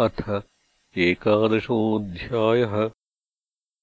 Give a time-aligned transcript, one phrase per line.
[0.00, 0.42] अथ
[0.98, 2.90] एकादशोऽध्यायः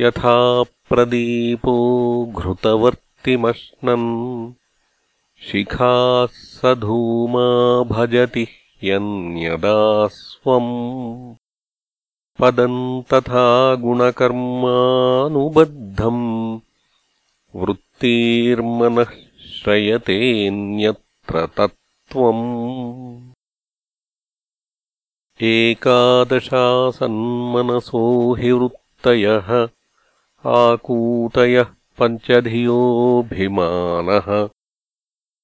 [0.01, 4.53] यथा प्रदीपो घृतवर्तिमश्नन्
[5.51, 11.35] शिखाः स धूमा भजति ह्यन्यदा स्वम्।
[12.39, 16.59] पदम् तथा गुणकर्मानुबद्धम्।
[17.55, 19.07] वृत्तिर्मनः
[19.63, 23.18] श्रयतेऽन्यत्र तत्त्वम्
[25.41, 29.67] एकादशासन्मनसो हि वृत्तयः
[30.45, 31.65] आकूतयः
[31.99, 34.49] पञ्चधियोऽभिमानः।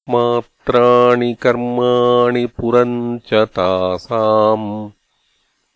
[0.09, 4.89] मात्राणि कर्माणि पुरम् च तासाम्।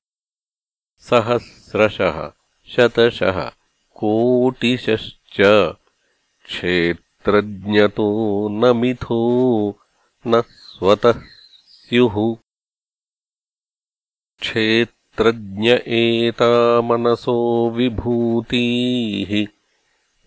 [0.99, 2.31] सहस्रशः
[2.76, 3.50] शतशः
[4.04, 5.72] कोटिशश्च।
[6.46, 9.78] क्षेत्रज्ञतो न मिथो
[10.26, 11.22] न स्वतः
[11.66, 12.37] स्युः।
[14.40, 19.46] क्षेत्रज्ञ एता मनसो विभूतीः।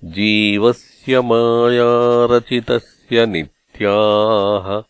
[0.03, 4.83] जीवस्य मायारचितस्य नित्याः।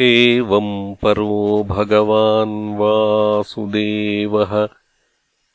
[0.00, 4.68] एवम् परो भगवान् वासुदेवः